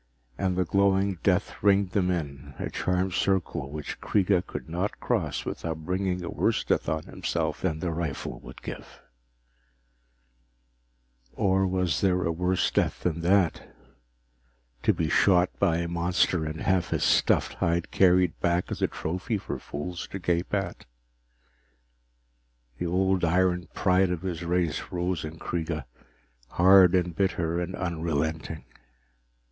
[0.35, 5.45] And the glowing death ringed them in, a charmed circle which Kreega could not cross
[5.45, 8.99] without bringing a worse death on himself than the rifle would give
[11.33, 13.71] Or was there a worse death than that
[14.81, 18.87] to be shot by a monster and have his stuffed hide carried back as a
[18.87, 20.87] trophy for fools to gape at?
[22.79, 25.85] The old iron pride of his race rose in Kreega,
[26.49, 28.65] hard and bitter and unrelenting.